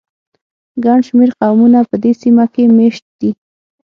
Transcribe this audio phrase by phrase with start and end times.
[0.83, 3.31] ګڼ شمېر قومونه په دې سیمه کې مېشت دي.